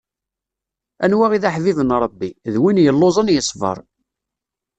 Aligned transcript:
Anwa 1.03 1.27
i 1.31 1.37
d 1.43 1.43
aḥbib 1.49 1.77
n 1.83 1.91
Ṛebbi, 2.03 2.29
d 2.53 2.55
win 2.61 2.81
yelluẓen 2.85 3.33
yesbeṛ. 3.35 3.77